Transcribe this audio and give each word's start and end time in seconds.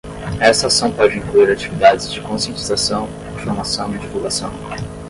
Esta 0.39 0.65
ação 0.65 0.91
pode 0.91 1.19
incluir 1.19 1.51
atividades 1.51 2.11
de 2.11 2.19
conscientização, 2.21 3.07
informação 3.37 3.93
e 3.93 3.99
divulgação. 3.99 4.49